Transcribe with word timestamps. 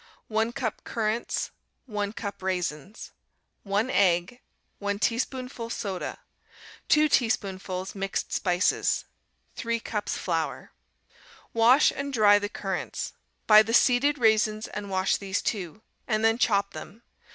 1 0.29 0.51
cup 0.53 0.83
currants. 0.83 1.51
1 1.85 2.13
cup 2.13 2.41
raisins. 2.41 3.11
1 3.61 3.91
egg. 3.91 4.41
1 4.79 4.97
teaspoonful 4.97 5.69
soda. 5.69 6.17
2 6.89 7.07
teaspoonfuls 7.07 7.93
mixed 7.93 8.33
spices. 8.33 9.05
3 9.57 9.79
cups 9.79 10.17
flour. 10.17 10.71
Wash 11.53 11.91
and 11.91 12.11
dry 12.13 12.39
the 12.39 12.49
currants. 12.49 13.13
Buy 13.45 13.61
the 13.61 13.75
seeded 13.75 14.17
raisins 14.17 14.67
and 14.69 14.89
wash 14.89 15.17
these, 15.17 15.39
too, 15.39 15.83
and 16.07 16.25
then 16.25 16.39
chop 16.39 16.73
them. 16.73 17.03